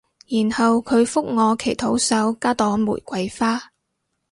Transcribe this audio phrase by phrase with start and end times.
[0.27, 3.61] 然後佢覆我祈禱手加朵玫瑰花